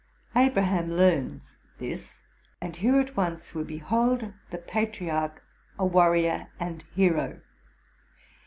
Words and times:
Abraham 0.35 0.93
learns 0.93 1.57
this, 1.77 2.21
and 2.59 2.75
here 2.75 2.99
at 2.99 3.15
once 3.15 3.53
we 3.53 3.61
behold 3.63 4.33
the 4.49 4.57
patriarch 4.57 5.43
a 5.77 5.85
warrior 5.85 6.47
and 6.59 6.81
hero. 6.95 7.39